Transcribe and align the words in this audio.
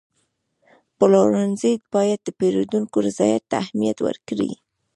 پلورنځی 0.97 1.73
باید 1.93 2.19
د 2.23 2.29
پیرودونکو 2.39 2.97
رضایت 3.07 3.43
ته 3.51 3.55
اهمیت 3.63 3.97
ورکړي. 4.01 4.51